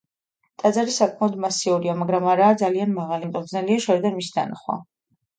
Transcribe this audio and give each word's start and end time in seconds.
ტაძარი 0.61 0.93
საკმაოდ 0.93 1.35
მასიურია, 1.43 1.93
მაგრამ 1.99 2.25
არაა 2.31 2.55
ძალიან 2.61 2.95
მაღალი, 2.95 3.27
ამიტომ 3.27 3.45
ძნელია 3.51 3.83
შორიდან 3.85 4.17
მისი 4.21 4.33
დანახვა. 4.39 4.79